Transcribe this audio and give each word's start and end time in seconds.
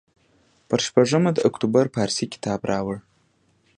پر 0.69 0.79
شپږمه 0.87 1.29
د 1.33 1.39
اکتوبر 1.49 1.85
پارسي 1.95 2.25
کتاب 2.33 2.59
راوړ. 2.71 2.97